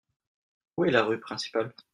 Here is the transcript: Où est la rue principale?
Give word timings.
Où 0.77 0.85
est 0.85 0.89
la 0.89 1.03
rue 1.03 1.19
principale? 1.19 1.75